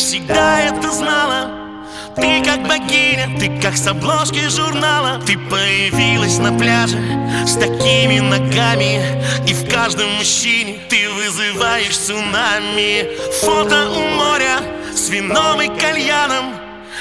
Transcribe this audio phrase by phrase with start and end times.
[0.00, 1.50] всегда это знала.
[2.16, 5.20] Ты как богиня, ты как с обложки журнала.
[5.26, 6.98] Ты появилась на пляже
[7.46, 9.00] с такими ногами.
[9.46, 13.08] И в каждом мужчине ты вызываешь цунами.
[13.42, 14.60] Фото у моря
[14.94, 16.54] с вином и кальяном.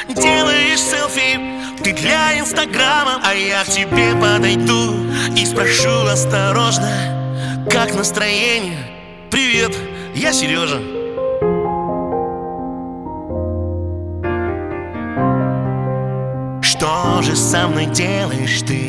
[0.09, 1.39] Делаешь селфи,
[1.83, 3.21] ты для инстаграма.
[3.23, 5.05] А я к тебе подойду
[5.35, 8.77] и спрошу осторожно Как настроение?
[9.29, 9.75] Привет,
[10.15, 10.98] я Сережа
[17.19, 18.87] Что же со мной делаешь ты?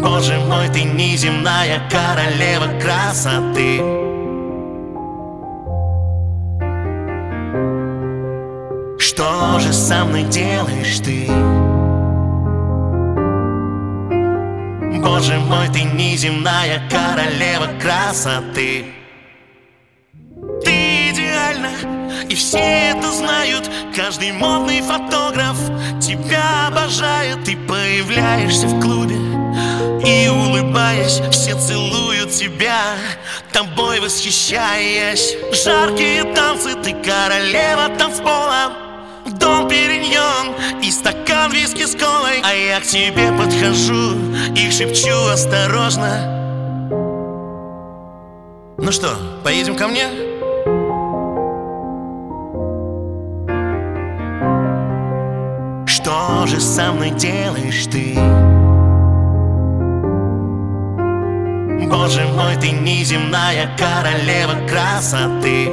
[0.00, 3.76] Боже мой, ты неземная королева красоты
[8.98, 11.26] Что же со мной делаешь ты?
[15.02, 18.86] Боже мой, ты неземная королева красоты
[22.36, 23.68] все это знают.
[23.94, 25.56] Каждый модный фотограф
[26.00, 27.44] тебя обожает.
[27.44, 29.16] Ты появляешься в клубе
[30.06, 32.80] и улыбаясь Все целуют тебя,
[33.52, 35.34] тобой восхищаясь.
[35.52, 38.72] Жаркие танцы, ты королева танцпола.
[39.26, 42.40] Дом Периньон и стакан виски с колой.
[42.44, 44.14] А я к тебе подхожу
[44.54, 46.32] и шепчу осторожно.
[48.78, 50.25] Ну что, поедем ко мне?
[56.36, 58.12] Что же со мной делаешь ты?
[61.88, 65.64] Боже мой, ты неземная королева красоты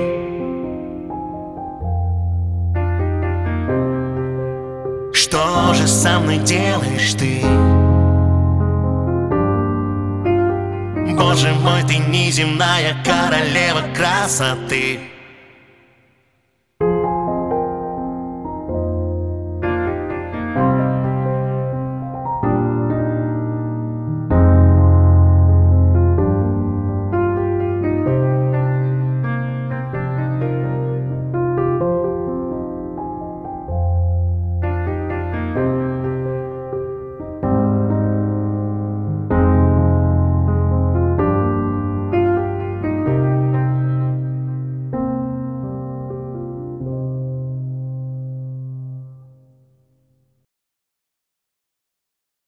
[5.12, 7.42] Что же со мной делаешь ты?
[11.14, 15.02] Боже мой, ты неземная королева красоты